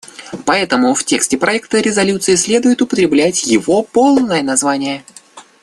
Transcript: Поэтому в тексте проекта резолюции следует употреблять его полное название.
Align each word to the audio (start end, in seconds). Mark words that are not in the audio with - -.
Поэтому 0.47 0.95
в 0.95 1.03
тексте 1.03 1.37
проекта 1.37 1.79
резолюции 1.79 2.33
следует 2.33 2.81
употреблять 2.81 3.43
его 3.45 3.83
полное 3.83 4.41
название. 4.41 5.03